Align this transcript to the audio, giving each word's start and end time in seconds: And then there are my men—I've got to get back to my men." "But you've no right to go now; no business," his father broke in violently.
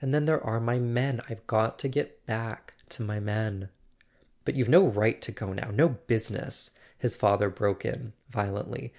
And 0.00 0.12
then 0.12 0.24
there 0.24 0.42
are 0.44 0.58
my 0.58 0.80
men—I've 0.80 1.46
got 1.46 1.78
to 1.78 1.88
get 1.88 2.26
back 2.26 2.74
to 2.88 3.02
my 3.04 3.20
men." 3.20 3.68
"But 4.44 4.56
you've 4.56 4.68
no 4.68 4.88
right 4.88 5.22
to 5.22 5.30
go 5.30 5.52
now; 5.52 5.70
no 5.70 5.88
business," 5.90 6.72
his 6.98 7.14
father 7.14 7.48
broke 7.48 7.84
in 7.84 8.12
violently. 8.28 8.92